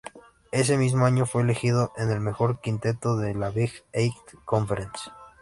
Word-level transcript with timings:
Ese 0.51 0.77
mismo 0.79 1.05
año 1.05 1.27
fue 1.27 1.43
elegido 1.43 1.93
en 1.95 2.09
el 2.09 2.21
mejor 2.21 2.59
quinteto 2.59 3.17
de 3.17 3.35
la 3.35 3.51
Big 3.51 3.71
Eight 3.93 4.15
Conference. 4.45 5.11